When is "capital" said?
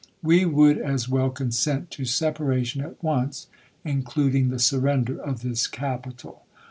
5.67-6.43